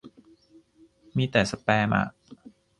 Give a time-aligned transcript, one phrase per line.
[1.17, 2.05] มีแต่สแปมอ่ะ